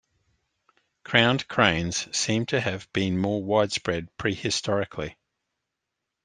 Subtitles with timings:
[1.03, 5.15] Crowned cranes seem to have been more widespread prehistorically.